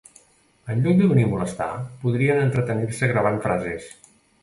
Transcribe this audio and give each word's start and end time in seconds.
Enlloc 0.75 0.97
de 1.01 1.09
venir 1.11 1.27
a 1.27 1.27
molestar, 1.35 1.69
podrien 2.07 2.43
entretenir-se 2.49 3.15
gravant 3.15 3.43
frases. 3.49 3.91